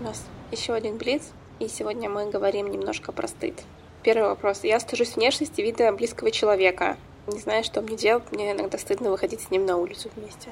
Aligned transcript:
У 0.00 0.02
нас 0.02 0.24
еще 0.50 0.72
один 0.72 0.96
блиц, 0.96 1.30
и 1.58 1.68
сегодня 1.68 2.08
мы 2.08 2.30
говорим 2.30 2.70
немножко 2.70 3.12
про 3.12 3.28
стыд. 3.28 3.62
Первый 4.02 4.28
вопрос. 4.28 4.64
Я 4.64 4.80
стыжусь 4.80 5.14
внешности 5.14 5.60
вида 5.60 5.92
близкого 5.92 6.30
человека. 6.30 6.96
Не 7.26 7.38
знаю, 7.38 7.62
что 7.64 7.82
мне 7.82 7.98
делать, 7.98 8.32
мне 8.32 8.52
иногда 8.52 8.78
стыдно 8.78 9.10
выходить 9.10 9.42
с 9.42 9.50
ним 9.50 9.66
на 9.66 9.76
улицу 9.76 10.08
вместе. 10.16 10.48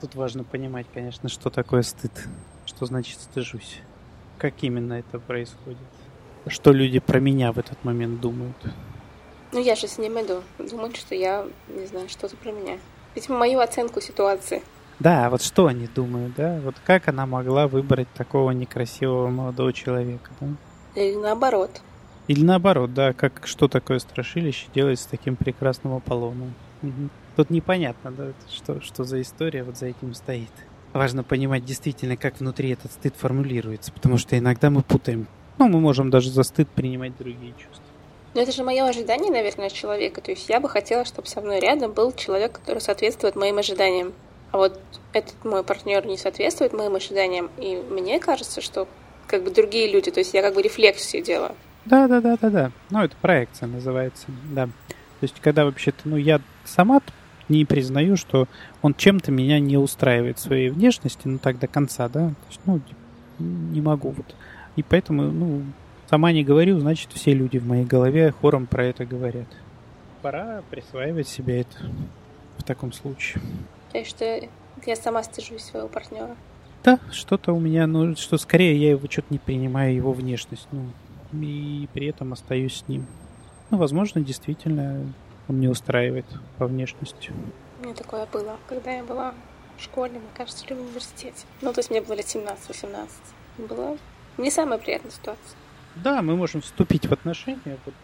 Тут 0.00 0.14
важно 0.14 0.44
понимать, 0.44 0.86
конечно, 0.94 1.28
что 1.28 1.50
такое 1.50 1.82
стыд. 1.82 2.12
Что 2.64 2.86
значит 2.86 3.18
стыжусь? 3.18 3.80
Как 4.38 4.54
именно 4.62 4.92
это 4.92 5.18
происходит? 5.18 5.78
Что 6.46 6.70
люди 6.70 7.00
про 7.00 7.18
меня 7.18 7.50
в 7.50 7.58
этот 7.58 7.82
момент 7.84 8.20
думают? 8.20 8.56
Ну, 9.50 9.60
я 9.60 9.74
же 9.74 9.88
с 9.88 9.98
ним 9.98 10.20
иду. 10.20 10.44
Думают, 10.58 10.96
что 10.96 11.16
я, 11.16 11.44
не 11.66 11.86
знаю, 11.86 12.08
что-то 12.08 12.36
про 12.36 12.52
меня. 12.52 12.78
Ведь 13.16 13.28
мою 13.28 13.58
оценку 13.58 14.00
ситуации. 14.00 14.62
Да, 15.02 15.30
вот 15.30 15.42
что 15.42 15.66
они 15.66 15.88
думают, 15.88 16.34
да? 16.36 16.60
Вот 16.62 16.76
как 16.84 17.08
она 17.08 17.26
могла 17.26 17.66
выбрать 17.66 18.06
такого 18.14 18.52
некрасивого 18.52 19.28
молодого 19.30 19.72
человека, 19.72 20.30
да? 20.40 20.46
Или 20.94 21.16
наоборот. 21.16 21.80
Или 22.28 22.44
наоборот, 22.44 22.94
да, 22.94 23.12
как 23.12 23.44
что 23.44 23.66
такое 23.66 23.98
страшилище 23.98 24.66
делать 24.72 25.00
с 25.00 25.06
таким 25.06 25.34
прекрасным 25.34 25.94
Аполлоном. 25.94 26.54
Угу. 26.84 27.08
Тут 27.34 27.50
непонятно, 27.50 28.12
да, 28.12 28.28
что, 28.48 28.80
что 28.80 29.02
за 29.02 29.20
история 29.20 29.64
вот 29.64 29.76
за 29.76 29.86
этим 29.86 30.14
стоит. 30.14 30.52
Важно 30.92 31.24
понимать 31.24 31.64
действительно, 31.64 32.16
как 32.16 32.38
внутри 32.38 32.70
этот 32.70 32.92
стыд 32.92 33.16
формулируется, 33.16 33.90
потому 33.90 34.18
что 34.18 34.38
иногда 34.38 34.70
мы 34.70 34.82
путаем. 34.82 35.26
Ну, 35.58 35.66
мы 35.66 35.80
можем 35.80 36.10
даже 36.10 36.30
за 36.30 36.44
стыд 36.44 36.68
принимать 36.68 37.16
другие 37.18 37.54
чувства. 37.54 37.84
Но 38.34 38.40
это 38.40 38.52
же 38.52 38.62
мое 38.62 38.84
ожидание, 38.84 39.32
наверное, 39.32 39.68
человека. 39.68 40.20
То 40.20 40.30
есть 40.30 40.48
я 40.48 40.60
бы 40.60 40.68
хотела, 40.68 41.04
чтобы 41.04 41.26
со 41.26 41.40
мной 41.40 41.58
рядом 41.58 41.92
был 41.92 42.12
человек, 42.12 42.52
который 42.52 42.78
соответствует 42.78 43.34
моим 43.34 43.58
ожиданиям. 43.58 44.12
А 44.52 44.58
вот 44.58 44.78
этот 45.12 45.44
мой 45.44 45.64
партнер 45.64 46.06
не 46.06 46.16
соответствует 46.16 46.72
моим 46.72 46.94
ожиданиям. 46.94 47.50
И 47.58 47.76
мне 47.90 48.20
кажется, 48.20 48.60
что 48.60 48.86
как 49.26 49.44
бы 49.44 49.50
другие 49.50 49.90
люди, 49.90 50.10
то 50.10 50.20
есть 50.20 50.34
я 50.34 50.42
как 50.42 50.54
бы 50.54 50.62
рефлексию 50.62 51.22
делаю. 51.22 51.52
Да, 51.86 52.06
да, 52.06 52.20
да, 52.20 52.36
да, 52.40 52.50
да. 52.50 52.72
Ну, 52.90 53.02
это 53.02 53.16
проекция 53.20 53.66
называется, 53.66 54.26
да. 54.50 54.66
То 54.66 55.24
есть, 55.24 55.40
когда 55.40 55.64
вообще-то, 55.64 56.00
ну, 56.04 56.16
я 56.16 56.40
сама 56.64 57.00
не 57.48 57.64
признаю, 57.64 58.16
что 58.16 58.46
он 58.82 58.94
чем-то 58.94 59.32
меня 59.32 59.58
не 59.58 59.76
устраивает 59.76 60.38
своей 60.38 60.68
внешности, 60.68 61.22
ну, 61.24 61.38
так 61.38 61.58
до 61.58 61.66
конца, 61.66 62.08
да. 62.08 62.28
То 62.28 62.46
есть, 62.48 62.60
ну, 62.66 62.80
не 63.38 63.80
могу 63.80 64.10
вот. 64.10 64.34
И 64.76 64.82
поэтому, 64.82 65.22
ну, 65.22 65.62
сама 66.08 66.32
не 66.32 66.44
говорю, 66.44 66.78
значит, 66.78 67.10
все 67.12 67.32
люди 67.34 67.58
в 67.58 67.66
моей 67.66 67.84
голове 67.84 68.32
хором 68.32 68.66
про 68.66 68.84
это 68.84 69.04
говорят. 69.04 69.48
Пора 70.20 70.62
присваивать 70.70 71.26
себе 71.26 71.62
это 71.62 71.78
в 72.58 72.64
таком 72.64 72.92
случае. 72.92 73.42
То 73.92 74.04
что 74.04 74.40
я 74.86 74.96
сама 74.96 75.22
стыжусь 75.22 75.64
своего 75.64 75.88
партнера. 75.88 76.36
Да, 76.82 76.98
что-то 77.12 77.52
у 77.52 77.60
меня, 77.60 77.86
ну, 77.86 78.16
что 78.16 78.38
скорее 78.38 78.76
я 78.76 78.90
его 78.90 79.08
что-то 79.08 79.28
не 79.30 79.38
принимаю, 79.38 79.94
его 79.94 80.12
внешность, 80.12 80.66
ну, 80.72 80.90
и 81.40 81.88
при 81.92 82.08
этом 82.08 82.32
остаюсь 82.32 82.78
с 82.78 82.88
ним. 82.88 83.06
Ну, 83.70 83.78
возможно, 83.78 84.20
действительно 84.20 85.12
он 85.48 85.60
не 85.60 85.68
устраивает 85.68 86.26
по 86.58 86.66
внешности. 86.66 87.32
У 87.80 87.84
меня 87.84 87.94
такое 87.94 88.26
было, 88.26 88.56
когда 88.68 88.92
я 88.92 89.04
была 89.04 89.34
в 89.78 89.82
школе, 89.82 90.12
мне 90.12 90.28
кажется, 90.34 90.64
или 90.66 90.74
в 90.74 90.80
университете. 90.80 91.44
Ну, 91.60 91.72
то 91.72 91.80
есть 91.80 91.90
мне 91.90 92.00
было 92.00 92.14
лет 92.14 92.26
17-18. 92.26 93.08
Была 93.68 93.96
не 94.38 94.50
самая 94.50 94.78
приятная 94.78 95.12
ситуация. 95.12 95.56
Да, 95.96 96.22
мы 96.22 96.36
можем 96.36 96.62
вступить 96.62 97.06
в 97.06 97.12
отношения. 97.12 97.78
Вот, 97.84 97.94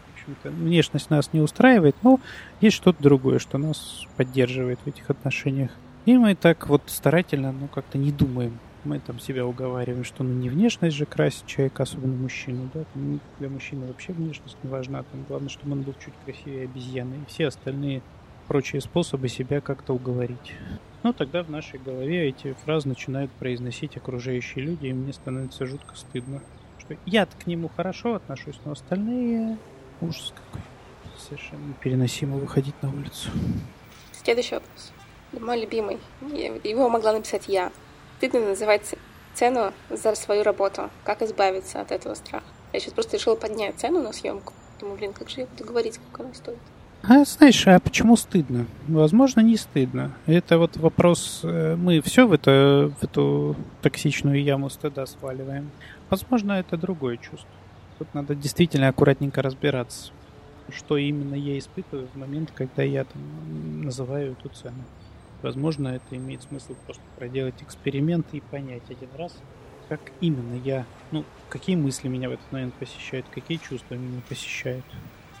внешность 0.43 1.09
нас 1.09 1.31
не 1.33 1.41
устраивает, 1.41 1.95
но 2.03 2.19
есть 2.61 2.75
что-то 2.77 3.01
другое, 3.01 3.39
что 3.39 3.57
нас 3.57 4.05
поддерживает 4.17 4.79
в 4.83 4.87
этих 4.87 5.09
отношениях. 5.09 5.71
И 6.05 6.17
мы 6.17 6.35
так 6.35 6.67
вот 6.67 6.83
старательно, 6.87 7.51
ну, 7.51 7.67
как-то 7.67 7.97
не 7.97 8.11
думаем 8.11 8.59
мы 8.83 8.99
там 8.99 9.19
себя 9.19 9.45
уговариваем, 9.45 10.03
что 10.03 10.23
ну 10.23 10.33
не 10.33 10.49
внешность 10.49 10.95
же 10.95 11.05
красит 11.05 11.45
человека, 11.45 11.83
особенно 11.83 12.15
мужчину, 12.15 12.69
да, 12.73 12.83
там, 12.93 13.19
для 13.39 13.49
мужчины 13.49 13.87
вообще 13.87 14.13
внешность 14.13 14.57
не 14.63 14.69
важна, 14.69 15.03
там 15.03 15.25
главное, 15.27 15.49
чтобы 15.49 15.73
он 15.73 15.81
был 15.81 15.93
чуть 16.03 16.13
красивее 16.25 16.65
обезьяны, 16.65 17.15
и 17.15 17.25
все 17.29 17.47
остальные 17.47 18.01
прочие 18.47 18.81
способы 18.81 19.27
себя 19.27 19.61
как-то 19.61 19.93
уговорить. 19.93 20.55
Ну, 21.03 21.13
тогда 21.13 21.43
в 21.43 21.49
нашей 21.49 21.79
голове 21.79 22.27
эти 22.27 22.53
фразы 22.65 22.89
начинают 22.89 23.31
произносить 23.31 23.95
окружающие 23.95 24.65
люди, 24.65 24.87
и 24.87 24.93
мне 24.93 25.13
становится 25.13 25.65
жутко 25.65 25.95
стыдно, 25.95 26.41
что 26.79 26.95
я 27.05 27.25
к 27.25 27.47
нему 27.47 27.69
хорошо 27.75 28.15
отношусь, 28.15 28.59
но 28.65 28.71
остальные 28.71 29.57
ужас 30.01 30.33
какой. 30.35 30.61
Совершенно 31.17 31.65
непереносимо 31.67 32.37
выходить 32.37 32.75
на 32.81 32.89
улицу. 32.89 33.29
Следующий 34.11 34.55
вопрос. 34.55 34.91
Мой 35.31 35.61
любимый. 35.61 35.99
Его 36.63 36.89
могла 36.89 37.13
написать 37.13 37.47
я 37.47 37.71
стыдно 38.17 38.41
называть 38.41 38.95
цену 39.33 39.73
за 39.89 40.15
свою 40.15 40.43
работу. 40.43 40.89
Как 41.03 41.21
избавиться 41.21 41.81
от 41.81 41.91
этого 41.91 42.13
страха? 42.15 42.45
Я 42.73 42.79
сейчас 42.79 42.93
просто 42.93 43.17
решила 43.17 43.35
поднять 43.35 43.77
цену 43.77 44.01
на 44.01 44.11
съемку. 44.11 44.53
Думаю, 44.79 44.97
блин, 44.97 45.13
как 45.13 45.29
же 45.29 45.41
я 45.41 45.45
буду 45.47 45.63
говорить, 45.63 45.95
сколько 45.95 46.23
она 46.23 46.33
стоит? 46.33 46.59
А 47.01 47.23
знаешь, 47.23 47.65
а 47.65 47.79
почему 47.79 48.17
стыдно? 48.17 48.65
Возможно, 48.87 49.39
не 49.39 49.55
стыдно. 49.55 50.11
Это 50.25 50.57
вот 50.57 50.75
вопрос, 50.75 51.41
э, 51.43 51.75
мы 51.77 52.01
все 52.01 52.27
в, 52.27 52.33
это, 52.33 52.91
в 52.99 53.03
эту 53.03 53.55
токсичную 53.81 54.43
яму 54.43 54.69
стыда 54.69 55.05
сваливаем. 55.05 55.71
Возможно, 56.09 56.53
это 56.53 56.75
другое 56.75 57.15
чувство. 57.15 57.49
Тут 57.99 58.13
надо 58.13 58.33
действительно 58.33 58.87
аккуратненько 58.87 59.41
разбираться, 59.41 60.11
что 60.69 60.95
именно 60.95 61.35
я 61.35 61.59
испытываю 61.59 62.07
в 62.07 62.17
момент, 62.17 62.49
когда 62.55 62.81
я 62.81 63.03
там 63.03 63.83
называю 63.83 64.31
эту 64.31 64.47
цену. 64.49 64.85
Возможно, 65.41 65.89
это 65.89 66.15
имеет 66.15 66.43
смысл 66.43 66.75
просто 66.85 67.03
проделать 67.17 67.61
эксперимент 67.61 68.27
и 68.31 68.39
понять 68.39 68.83
один 68.89 69.09
раз, 69.17 69.35
как 69.89 69.99
именно 70.21 70.55
я, 70.63 70.85
ну, 71.11 71.25
какие 71.49 71.75
мысли 71.75 72.07
меня 72.07 72.29
в 72.29 72.33
этот 72.33 72.49
момент 72.53 72.73
посещают, 72.75 73.25
какие 73.31 73.57
чувства 73.57 73.95
меня 73.95 74.21
посещают. 74.29 74.85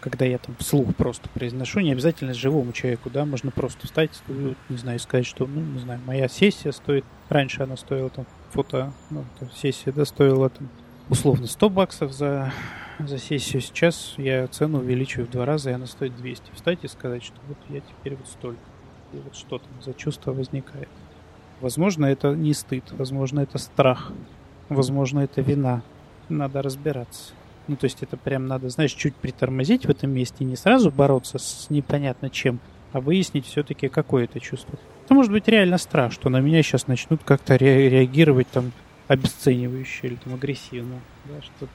Когда 0.01 0.25
я 0.25 0.37
там 0.37 0.55
вслух 0.59 0.95
просто 0.95 1.29
произношу, 1.29 1.79
не 1.81 1.91
обязательно 1.91 2.33
живому 2.33 2.71
человеку, 2.73 3.09
да, 3.09 3.25
можно 3.25 3.51
просто 3.51 3.87
встать, 3.87 4.11
не 4.27 4.77
знаю, 4.77 4.99
сказать, 4.99 5.25
что, 5.25 5.45
ну, 5.45 5.61
не 5.61 5.79
знаю, 5.79 6.01
моя 6.05 6.27
сессия 6.27 6.71
стоит, 6.71 7.05
раньше 7.29 7.63
она 7.63 7.77
стоила 7.77 8.09
там, 8.09 8.25
фото, 8.51 8.93
ну, 9.09 9.25
сессия, 9.55 9.91
да, 9.91 10.05
стоила 10.05 10.49
там, 10.49 10.69
условно 11.09 11.47
100 11.47 11.69
баксов 11.69 12.13
за, 12.13 12.53
за 12.99 13.17
сессию. 13.17 13.61
Сейчас 13.61 14.13
я 14.17 14.47
цену 14.47 14.79
увеличиваю 14.79 15.27
в 15.27 15.31
два 15.31 15.45
раза, 15.45 15.71
и 15.71 15.73
она 15.73 15.85
стоит 15.85 16.15
200. 16.15 16.51
Встать 16.53 16.79
и 16.83 16.87
сказать, 16.87 17.23
что 17.23 17.35
вот 17.47 17.57
я 17.69 17.81
теперь 17.81 18.15
вот 18.15 18.27
столько 18.27 18.59
и 19.13 19.17
вот 19.17 19.35
что 19.35 19.57
там 19.57 19.71
за 19.83 19.93
чувство 19.93 20.31
возникает. 20.31 20.89
Возможно, 21.61 22.05
это 22.05 22.33
не 22.35 22.53
стыд, 22.53 22.83
возможно, 22.91 23.41
это 23.41 23.57
страх, 23.57 24.11
возможно, 24.69 25.19
это 25.19 25.41
вина. 25.41 25.81
Надо 26.29 26.61
разбираться. 26.61 27.33
Ну, 27.67 27.75
то 27.75 27.85
есть 27.85 28.01
это 28.01 28.17
прям 28.17 28.47
надо, 28.47 28.69
знаешь, 28.69 28.93
чуть 28.93 29.15
притормозить 29.15 29.85
в 29.85 29.89
этом 29.89 30.11
месте, 30.11 30.45
не 30.45 30.55
сразу 30.55 30.91
бороться 30.91 31.37
с 31.37 31.67
непонятно 31.69 32.29
чем, 32.29 32.59
а 32.93 33.01
выяснить 33.01 33.45
все-таки, 33.45 33.89
какое 33.89 34.23
это 34.25 34.39
чувство. 34.39 34.77
Это 35.05 35.13
может 35.13 35.31
быть 35.31 35.47
реально 35.47 35.77
страх, 35.77 36.11
что 36.11 36.29
на 36.29 36.39
меня 36.39 36.61
сейчас 36.63 36.87
начнут 36.87 37.23
как-то 37.23 37.57
ре- 37.57 37.89
реагировать 37.89 38.47
там 38.49 38.71
обесценивающе 39.09 40.07
или 40.07 40.15
там 40.15 40.35
агрессивно. 40.35 41.01
Да, 41.25 41.41
что 41.41 41.67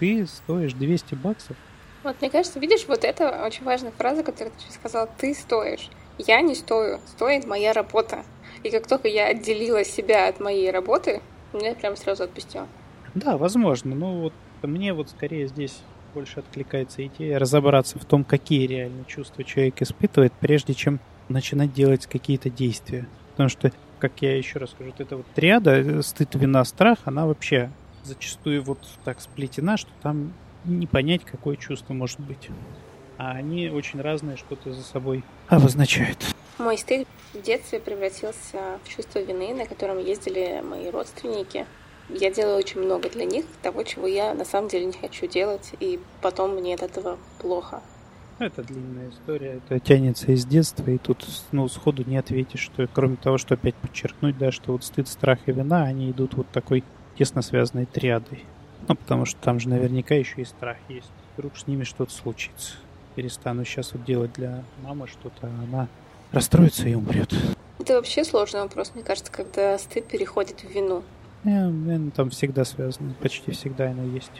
ты 0.00 0.26
стоишь 0.26 0.72
200 0.72 1.14
баксов. 1.14 1.56
Вот, 2.02 2.20
мне 2.20 2.30
кажется, 2.30 2.58
видишь, 2.58 2.86
вот 2.88 3.04
это 3.04 3.44
очень 3.46 3.64
важная 3.64 3.92
фраза, 3.92 4.24
которую 4.24 4.52
ты 4.56 4.72
сказал, 4.72 5.08
ты 5.18 5.32
стоишь 5.34 5.88
я 6.18 6.40
не 6.40 6.54
стою, 6.54 6.98
стоит 7.06 7.46
моя 7.46 7.72
работа. 7.72 8.24
И 8.62 8.70
как 8.70 8.86
только 8.86 9.08
я 9.08 9.28
отделила 9.28 9.84
себя 9.84 10.28
от 10.28 10.40
моей 10.40 10.70
работы, 10.70 11.20
меня 11.52 11.74
прям 11.74 11.96
сразу 11.96 12.24
отпустило. 12.24 12.66
Да, 13.14 13.36
возможно. 13.36 13.94
Но 13.94 14.20
вот 14.20 14.32
мне 14.62 14.92
вот 14.92 15.10
скорее 15.10 15.48
здесь 15.48 15.80
больше 16.14 16.40
откликается 16.40 17.04
идея 17.06 17.38
разобраться 17.38 17.98
в 17.98 18.04
том, 18.04 18.24
какие 18.24 18.66
реальные 18.66 19.04
чувства 19.06 19.44
человек 19.44 19.80
испытывает, 19.80 20.32
прежде 20.40 20.74
чем 20.74 21.00
начинать 21.28 21.72
делать 21.72 22.06
какие-то 22.06 22.50
действия. 22.50 23.06
Потому 23.32 23.48
что, 23.48 23.72
как 24.02 24.20
я 24.20 24.36
еще 24.36 24.58
раз 24.58 24.70
скажу, 24.70 24.90
вот 24.90 25.00
эта 25.00 25.16
вот 25.16 25.26
триада 25.32 25.78
э, 25.78 26.02
стыд, 26.02 26.34
вина, 26.34 26.64
страх, 26.64 26.98
она 27.04 27.24
вообще 27.24 27.70
зачастую 28.02 28.62
вот 28.64 28.80
так 29.04 29.20
сплетена, 29.20 29.76
что 29.76 29.90
там 30.02 30.32
не 30.64 30.88
понять, 30.88 31.24
какое 31.24 31.54
чувство 31.54 31.94
может 31.94 32.18
быть 32.18 32.50
а 33.18 33.32
они 33.32 33.68
очень 33.68 34.00
разные 34.00 34.36
что-то 34.36 34.72
за 34.72 34.82
собой 34.82 35.22
обозначают. 35.46 36.18
Мой 36.58 36.76
стыд 36.76 37.06
в 37.32 37.40
детстве 37.40 37.78
превратился 37.78 38.80
в 38.82 38.88
чувство 38.88 39.20
вины, 39.20 39.54
на 39.54 39.64
котором 39.64 39.98
ездили 39.98 40.60
мои 40.60 40.90
родственники. 40.90 41.66
Я 42.08 42.32
делаю 42.32 42.56
очень 42.56 42.80
много 42.80 43.08
для 43.08 43.24
них 43.24 43.44
того, 43.62 43.84
чего 43.84 44.08
я 44.08 44.34
на 44.34 44.44
самом 44.44 44.68
деле 44.68 44.86
не 44.86 44.92
хочу 44.92 45.28
делать, 45.28 45.70
и 45.78 46.00
потом 46.20 46.56
мне 46.56 46.74
от 46.74 46.82
этого 46.82 47.16
плохо. 47.38 47.80
Это 48.38 48.62
длинная 48.62 49.10
история, 49.10 49.60
это 49.64 49.78
тянется 49.78 50.32
из 50.32 50.44
детства, 50.44 50.90
и 50.90 50.98
тут 50.98 51.24
ну, 51.52 51.68
сходу 51.68 52.02
не 52.04 52.16
ответишь, 52.16 52.60
что 52.60 52.88
кроме 52.92 53.16
того, 53.16 53.38
что 53.38 53.54
опять 53.54 53.74
подчеркнуть, 53.76 54.36
да, 54.38 54.50
что 54.50 54.72
вот 54.72 54.84
стыд, 54.84 55.06
страх 55.08 55.40
и 55.46 55.52
вина, 55.52 55.84
они 55.84 56.10
идут 56.10 56.34
вот 56.34 56.48
такой 56.48 56.82
тесно 57.16 57.42
связанной 57.42 57.86
триадой. 57.86 58.44
Ну, 58.88 58.96
потому 58.96 59.26
что 59.26 59.40
там 59.40 59.60
же 59.60 59.68
наверняка 59.68 60.14
еще 60.14 60.40
и 60.40 60.44
страх 60.44 60.76
есть. 60.88 61.10
Вдруг 61.36 61.56
с 61.56 61.66
ними 61.66 61.84
что-то 61.84 62.12
случится 62.12 62.74
перестану 63.14 63.64
сейчас 63.64 63.92
вот 63.92 64.04
делать 64.04 64.32
для 64.32 64.64
мамы 64.82 65.06
что-то, 65.06 65.46
она 65.46 65.88
расстроится 66.30 66.88
и 66.88 66.94
умрет. 66.94 67.32
Это 67.78 67.94
вообще 67.94 68.24
сложный 68.24 68.60
вопрос, 68.60 68.92
мне 68.94 69.02
кажется, 69.02 69.30
когда 69.30 69.78
стыд 69.78 70.06
переходит 70.06 70.60
в 70.60 70.70
вину. 70.70 71.02
Э, 71.44 71.70
там 72.14 72.30
всегда 72.30 72.64
связано, 72.64 73.14
почти 73.20 73.52
всегда 73.52 73.90
оно 73.90 74.04
есть. 74.04 74.30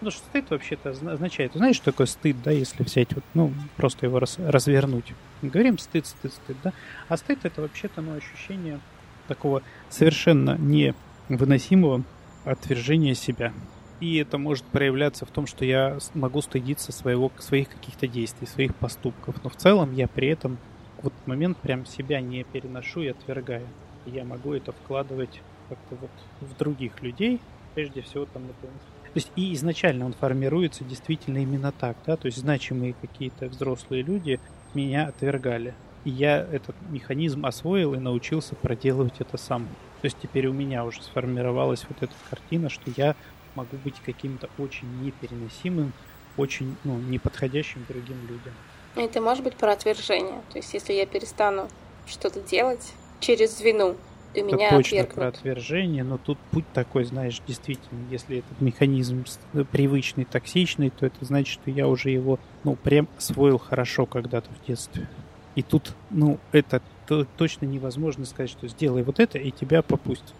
Ну, 0.00 0.10
что 0.10 0.20
стыд 0.20 0.50
вообще-то 0.50 0.90
означает, 0.90 1.52
знаешь, 1.54 1.76
что 1.76 1.86
такое 1.92 2.06
стыд, 2.06 2.36
да, 2.42 2.50
если 2.50 2.82
взять, 2.82 3.14
вот, 3.14 3.24
ну, 3.34 3.52
просто 3.76 4.06
его 4.06 4.18
раз, 4.18 4.38
развернуть. 4.38 5.12
Говорим 5.42 5.78
стыд, 5.78 6.06
стыд, 6.06 6.32
стыд, 6.32 6.56
да, 6.64 6.72
а 7.08 7.16
стыд 7.18 7.40
это 7.44 7.60
вообще-то, 7.60 8.00
ну, 8.00 8.16
ощущение 8.16 8.80
такого 9.28 9.62
совершенно 9.90 10.56
невыносимого 10.58 12.02
отвержения 12.44 13.14
себя. 13.14 13.52
И 14.00 14.16
это 14.16 14.38
может 14.38 14.64
проявляться 14.64 15.26
в 15.26 15.30
том, 15.30 15.46
что 15.46 15.66
я 15.66 15.98
могу 16.14 16.40
стыдиться 16.40 16.90
своего, 16.90 17.30
своих 17.38 17.68
каких-то 17.68 18.08
действий, 18.08 18.46
своих 18.46 18.74
поступков. 18.74 19.36
Но 19.44 19.50
в 19.50 19.56
целом 19.56 19.92
я 19.92 20.08
при 20.08 20.28
этом 20.28 20.56
в 21.02 21.08
этот 21.08 21.26
момент 21.26 21.58
прям 21.58 21.84
себя 21.84 22.20
не 22.22 22.44
переношу 22.44 23.02
и 23.02 23.08
отвергаю. 23.08 23.66
Я 24.06 24.24
могу 24.24 24.54
это 24.54 24.72
вкладывать 24.72 25.42
как-то 25.68 25.96
вот 25.96 26.10
в 26.40 26.56
других 26.56 27.02
людей, 27.02 27.40
прежде 27.74 28.00
всего 28.00 28.24
там, 28.24 28.46
например. 28.46 28.74
То 29.12 29.18
есть 29.18 29.32
и 29.34 29.54
изначально 29.54 30.06
он 30.06 30.12
формируется 30.12 30.84
действительно 30.84 31.38
именно 31.38 31.72
так, 31.72 31.96
да, 32.06 32.16
то 32.16 32.26
есть 32.26 32.38
значимые 32.38 32.94
какие-то 33.00 33.46
взрослые 33.46 34.02
люди 34.02 34.38
меня 34.72 35.08
отвергали. 35.08 35.74
И 36.04 36.10
я 36.10 36.38
этот 36.38 36.76
механизм 36.90 37.44
освоил 37.44 37.94
и 37.94 37.98
научился 37.98 38.54
проделывать 38.54 39.14
это 39.18 39.36
сам. 39.36 39.68
То 40.00 40.06
есть 40.06 40.16
теперь 40.22 40.46
у 40.46 40.52
меня 40.52 40.84
уже 40.84 41.02
сформировалась 41.02 41.84
вот 41.88 42.02
эта 42.02 42.14
картина, 42.30 42.70
что 42.70 42.90
я 42.96 43.16
могу 43.54 43.76
быть 43.78 43.96
каким-то 44.04 44.48
очень 44.58 44.88
непереносимым, 45.02 45.92
очень 46.36 46.76
ну, 46.84 46.96
неподходящим 46.98 47.84
другим 47.88 48.20
людям. 48.22 48.54
Это 48.94 49.20
может 49.20 49.44
быть 49.44 49.54
про 49.54 49.72
отвержение. 49.72 50.40
То 50.52 50.58
есть 50.58 50.72
если 50.72 50.92
я 50.92 51.04
перестану 51.04 51.68
что-то 52.06 52.40
делать 52.40 52.94
через 53.20 53.60
вину, 53.60 53.96
меня 54.34 54.66
Это 54.66 54.76
точно 54.76 55.00
отвергнут. 55.00 55.14
про 55.14 55.28
отвержение, 55.28 56.04
но 56.04 56.18
тут 56.18 56.38
путь 56.50 56.64
такой, 56.72 57.04
знаешь, 57.04 57.40
действительно, 57.46 57.98
если 58.10 58.38
этот 58.38 58.60
механизм 58.60 59.24
привычный, 59.72 60.24
токсичный, 60.24 60.90
то 60.90 61.06
это 61.06 61.24
значит, 61.24 61.52
что 61.52 61.70
я 61.70 61.88
уже 61.88 62.10
его, 62.10 62.38
ну, 62.64 62.76
прям 62.76 63.08
освоил 63.16 63.58
хорошо 63.58 64.06
когда-то 64.06 64.48
в 64.50 64.66
детстве. 64.66 65.08
И 65.56 65.62
тут, 65.62 65.94
ну, 66.10 66.38
это 66.52 66.80
то, 67.06 67.26
точно 67.36 67.66
невозможно 67.66 68.24
сказать, 68.24 68.50
что 68.50 68.68
сделай 68.68 69.02
вот 69.02 69.18
это, 69.18 69.38
и 69.38 69.50
тебя 69.50 69.82
попустят. 69.82 70.36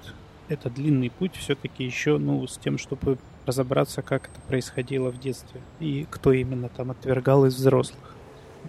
Это 0.48 0.70
длинный 0.70 1.10
путь 1.10 1.34
все-таки 1.36 1.84
еще, 1.84 2.18
ну, 2.18 2.46
с 2.46 2.58
тем, 2.58 2.78
чтобы 2.78 3.18
разобраться, 3.46 4.02
как 4.02 4.30
это 4.30 4.40
происходило 4.46 5.10
в 5.10 5.18
детстве 5.18 5.60
и 5.80 6.06
кто 6.10 6.32
именно 6.32 6.68
там 6.68 6.90
отвергал 6.90 7.46
из 7.46 7.54
взрослых. 7.56 8.14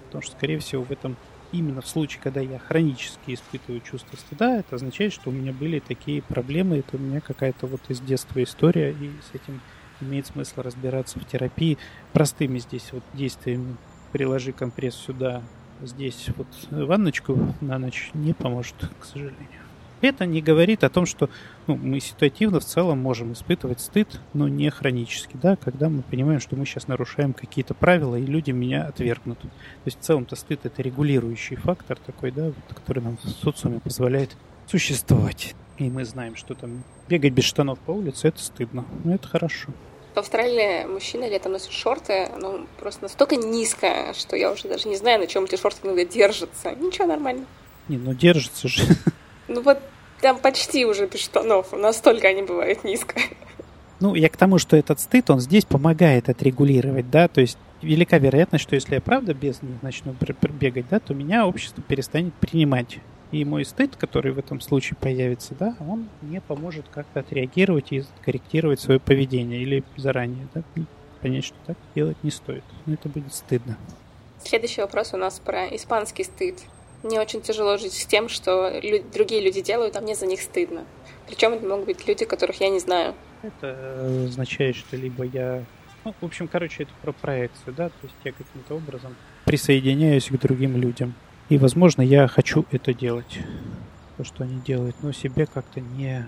Потому 0.06 0.24
что, 0.24 0.36
скорее 0.36 0.60
всего, 0.60 0.84
в 0.84 0.92
этом 0.92 1.16
именно 1.52 1.82
в 1.82 1.88
случае, 1.88 2.22
когда 2.22 2.42
я 2.42 2.60
хронически 2.60 3.34
испытываю 3.34 3.82
чувство 3.82 4.16
стыда, 4.18 4.60
это 4.60 4.76
означает, 4.76 5.14
что 5.14 5.30
у 5.30 5.34
меня 5.34 5.54
были 5.54 5.80
такие 5.80 6.22
проблемы, 6.22 6.78
это 6.78 6.98
у 6.98 7.00
меня 7.00 7.22
какая-то 7.22 7.68
вот 7.68 7.82
из 7.90 8.00
детства 8.00 8.42
история, 8.44 8.92
и 8.92 9.12
с 9.22 9.36
этим 9.36 9.62
имеет 10.02 10.28
смысл 10.28 10.62
разбираться 10.62 11.20
в 11.20 11.26
терапии 11.26 11.78
простыми 12.14 12.60
здесь 12.60 12.90
вот 12.92 13.04
действиями. 13.14 13.78
Приложи 14.12 14.52
компресс 14.52 14.96
сюда, 14.96 15.42
здесь 15.82 16.28
вот 16.36 16.48
ванночку 16.70 17.56
на 17.62 17.78
ночь 17.78 18.12
не 18.14 18.34
поможет, 18.34 18.76
к 19.00 19.06
сожалению. 19.06 19.71
Это 20.02 20.26
не 20.26 20.42
говорит 20.42 20.84
о 20.84 20.90
том, 20.90 21.06
что 21.06 21.30
ну, 21.68 21.76
мы 21.76 22.00
ситуативно 22.00 22.60
в 22.60 22.66
целом 22.66 22.98
можем 23.00 23.34
испытывать 23.34 23.80
стыд, 23.80 24.20
но 24.34 24.48
не 24.48 24.70
хронически, 24.72 25.38
да, 25.42 25.56
когда 25.56 25.90
мы 25.90 26.02
понимаем, 26.02 26.40
что 26.40 26.56
мы 26.56 26.66
сейчас 26.66 26.88
нарушаем 26.88 27.34
какие-то 27.34 27.76
правила, 27.76 28.16
и 28.16 28.26
люди 28.26 28.50
меня 28.52 28.86
отвергнут. 28.86 29.40
То 29.40 29.48
есть 29.86 30.00
в 30.00 30.04
целом-то 30.04 30.36
стыд 30.36 30.66
это 30.66 30.82
регулирующий 30.82 31.56
фактор 31.56 31.98
такой, 32.00 32.32
да, 32.32 32.52
который 32.70 33.04
нам 33.04 33.18
в 33.24 33.30
социуме 33.30 33.80
позволяет 33.80 34.36
существовать. 34.68 35.54
И 35.78 35.90
мы 35.90 36.04
знаем, 36.04 36.36
что 36.36 36.56
там 36.56 36.84
бегать 37.08 37.34
без 37.34 37.44
штанов 37.44 37.80
по 37.80 37.92
улице 37.92 38.30
это 38.30 38.40
стыдно, 38.40 38.86
но 39.04 39.16
это 39.16 39.28
хорошо. 39.28 39.70
В 40.14 40.18
Австралии 40.18 40.86
мужчина 40.86 41.30
летом 41.30 41.54
носит 41.54 41.72
шорты, 41.72 42.28
ну, 42.38 42.68
просто 42.80 43.04
настолько 43.04 43.38
низко, 43.38 44.14
что 44.14 44.36
я 44.36 44.52
уже 44.52 44.68
даже 44.68 44.90
не 44.90 44.98
знаю, 44.98 45.20
на 45.20 45.28
чем 45.28 45.46
эти 45.46 45.56
шорты 45.56 45.88
иногда 45.88 46.04
держатся. 46.04 46.76
Ничего, 46.76 47.06
нормально. 47.06 47.46
Не, 47.88 47.98
ну 47.98 48.14
держится 48.14 48.68
же. 48.68 48.84
Ну 49.48 49.62
вот 49.62 49.80
там 50.22 50.40
почти 50.40 50.86
уже 50.86 51.08
без 51.08 51.22
штанов, 51.22 51.72
настолько 51.74 52.28
они 52.28 52.44
бывают 52.44 52.84
низко. 52.84 53.20
Ну, 54.00 54.16
я 54.16 54.30
к 54.30 54.38
тому, 54.38 54.58
что 54.58 54.76
этот 54.76 55.00
стыд, 55.00 55.30
он 55.30 55.40
здесь 55.40 55.66
помогает 55.66 56.28
отрегулировать, 56.28 57.12
да, 57.12 57.28
то 57.28 57.40
есть 57.40 57.58
велика 57.84 58.18
вероятность, 58.18 58.64
что 58.64 58.74
если 58.74 58.96
я 58.96 59.02
правда 59.02 59.34
без 59.34 59.62
них 59.62 59.82
начну 59.84 60.16
бегать, 60.60 60.86
да, 60.90 61.00
то 61.00 61.14
меня 61.14 61.46
общество 61.46 61.84
перестанет 61.84 62.34
принимать. 62.36 62.98
И 63.32 63.46
мой 63.46 63.64
стыд, 63.64 63.96
который 63.96 64.32
в 64.32 64.40
этом 64.40 64.60
случае 64.60 64.98
появится, 65.00 65.56
да, 65.58 65.76
он 65.80 66.10
мне 66.22 66.42
поможет 66.42 66.86
как-то 66.92 67.22
отреагировать 67.22 67.92
и 67.92 68.04
корректировать 68.26 68.80
свое 68.80 69.00
поведение 69.00 69.62
или 69.62 69.84
заранее, 69.96 70.48
да, 70.54 70.64
понять, 71.22 71.46
что 71.46 71.56
так 71.66 71.78
делать 71.96 72.18
не 72.24 72.32
стоит. 72.32 72.64
Но 72.86 72.96
это 72.96 73.08
будет 73.08 73.34
стыдно. 73.34 73.78
Следующий 74.44 74.82
вопрос 74.82 75.14
у 75.14 75.18
нас 75.18 75.40
про 75.40 75.68
испанский 75.68 76.24
стыд. 76.24 76.58
Мне 77.04 77.20
очень 77.20 77.42
тяжело 77.42 77.78
жить 77.78 77.94
с 77.94 78.06
тем, 78.06 78.30
что 78.30 78.70
лю- 78.82 79.04
другие 79.14 79.42
люди 79.42 79.62
делают, 79.62 79.96
а 79.96 80.02
мне 80.02 80.16
за 80.16 80.26
них 80.28 80.42
стыдно. 80.42 80.86
Причем 81.28 81.54
это 81.54 81.66
могут 81.66 81.86
быть 81.86 82.08
люди, 82.08 82.26
которых 82.26 82.62
я 82.62 82.70
не 82.70 82.80
знаю. 82.80 83.16
Это 83.42 84.26
означает, 84.26 84.76
что 84.76 84.96
либо 84.98 85.24
я... 85.24 85.64
Ну, 86.04 86.14
в 86.20 86.26
общем, 86.26 86.48
короче, 86.48 86.84
это 86.84 86.92
про 87.02 87.12
проекцию, 87.12 87.74
да, 87.76 87.90
то 87.90 87.96
есть 88.04 88.16
я 88.24 88.32
каким-то 88.32 88.76
образом 88.76 89.16
присоединяюсь 89.46 90.28
к 90.28 90.38
другим 90.40 90.78
людям. 90.78 91.14
И, 91.50 91.58
возможно, 91.58 92.02
я 92.02 92.28
хочу 92.28 92.66
это 92.72 92.94
делать. 92.94 93.40
То, 94.18 94.24
что 94.24 94.44
они 94.44 94.60
делают, 94.62 94.96
но 95.02 95.12
себе 95.12 95.46
как-то 95.46 95.80
не... 95.80 96.28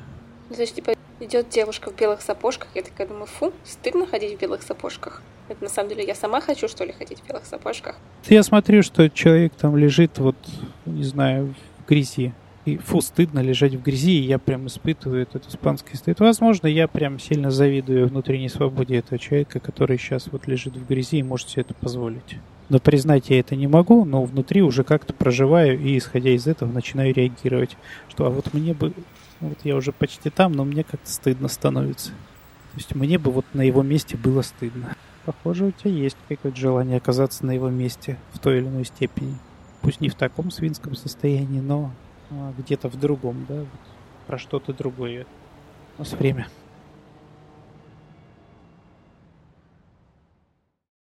Ну, 0.49 0.55
то 0.55 0.61
есть, 0.61 0.75
типа, 0.75 0.93
идет 1.19 1.49
девушка 1.49 1.89
в 1.91 1.95
белых 1.95 2.21
сапожках, 2.21 2.69
я 2.75 2.83
такая 2.83 3.07
думаю, 3.07 3.25
фу, 3.25 3.53
стыдно 3.63 4.05
ходить 4.05 4.37
в 4.37 4.41
белых 4.41 4.61
сапожках. 4.61 5.21
Это 5.49 5.63
на 5.63 5.69
самом 5.69 5.89
деле 5.89 6.05
я 6.05 6.15
сама 6.15 6.41
хочу, 6.41 6.67
что 6.67 6.85
ли, 6.85 6.93
ходить 6.93 7.19
в 7.19 7.27
белых 7.27 7.45
сапожках. 7.45 7.97
Я 8.27 8.43
смотрю, 8.43 8.81
что 8.81 9.09
человек 9.09 9.53
там 9.55 9.75
лежит, 9.75 10.17
вот, 10.17 10.37
не 10.85 11.03
знаю, 11.03 11.53
в 11.79 11.89
грязи. 11.89 12.33
И 12.65 12.77
фу, 12.77 13.01
стыдно 13.01 13.39
лежать 13.39 13.75
в 13.75 13.81
грязи, 13.83 14.19
и 14.19 14.25
я 14.25 14.39
прям 14.39 14.67
испытываю 14.67 15.21
этот 15.21 15.47
испанский 15.47 15.97
стыд. 15.97 16.21
Возможно, 16.21 16.65
я 16.67 16.87
прям 16.87 17.19
сильно 17.19 17.51
завидую 17.51 18.07
внутренней 18.07 18.47
свободе 18.47 18.97
этого 18.97 19.19
человека, 19.19 19.59
который 19.59 19.97
сейчас 19.97 20.27
вот 20.31 20.47
лежит 20.47 20.77
в 20.77 20.87
грязи 20.87 21.17
и 21.17 21.23
может 21.23 21.49
себе 21.49 21.63
это 21.63 21.73
позволить. 21.73 22.37
Но 22.69 22.79
признать 22.79 23.29
я 23.29 23.39
это 23.41 23.57
не 23.57 23.67
могу, 23.67 24.05
но 24.05 24.23
внутри 24.23 24.61
уже 24.61 24.85
как-то 24.85 25.13
проживаю 25.13 25.77
и, 25.77 25.97
исходя 25.97 26.29
из 26.29 26.47
этого, 26.47 26.71
начинаю 26.71 27.13
реагировать. 27.13 27.75
Что, 28.07 28.27
а 28.27 28.29
вот 28.29 28.53
мне 28.53 28.73
бы... 28.73 28.93
Вот 29.43 29.59
я 29.63 29.75
уже 29.75 29.91
почти 29.91 30.29
там, 30.29 30.53
но 30.53 30.63
мне 30.63 30.83
как-то 30.85 31.09
стыдно 31.09 31.49
становится. 31.49 32.11
То 32.11 32.77
есть 32.77 32.95
мне 32.95 33.17
бы 33.17 33.29
вот 33.29 33.45
на 33.53 33.61
его 33.61 33.83
месте 33.83 34.15
было 34.15 34.41
стыдно. 34.41 34.95
Похоже, 35.25 35.65
у 35.65 35.71
тебя 35.71 35.91
есть 35.91 36.15
какое-то 36.29 36.57
желание 36.57 36.97
оказаться 36.97 37.45
на 37.45 37.51
его 37.51 37.69
месте 37.69 38.17
в 38.31 38.39
той 38.39 38.59
или 38.59 38.67
иной 38.67 38.85
степени. 38.85 39.37
Пусть 39.81 39.99
не 39.99 40.07
в 40.07 40.15
таком 40.15 40.49
свинском 40.49 40.95
состоянии, 40.95 41.59
но 41.59 41.91
а, 42.31 42.53
где-то 42.57 42.87
в 42.87 42.97
другом, 42.97 43.45
да, 43.49 43.59
вот, 43.59 43.67
про 44.27 44.37
что-то 44.37 44.73
другое. 44.73 45.25
У 45.97 46.01
нас 46.01 46.13
время. 46.13 46.47